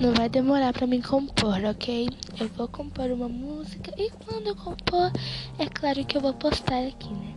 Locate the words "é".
5.58-5.66